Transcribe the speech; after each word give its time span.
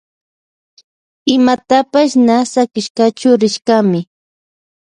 Imatapash 1.33 2.13
na 2.27 2.37
sakishkachu 2.51 3.29
rishkami. 3.41 3.99